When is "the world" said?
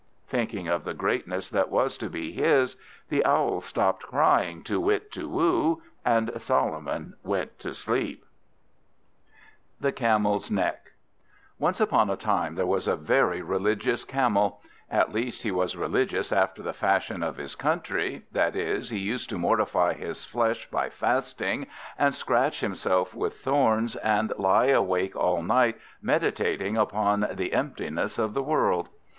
28.33-28.89